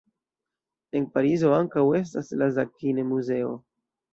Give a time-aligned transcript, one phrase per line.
[0.99, 3.57] En Parizo ankaŭ estas la Zadkine-Muzeo.